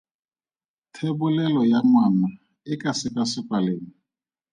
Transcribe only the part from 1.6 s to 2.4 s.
ya ngwana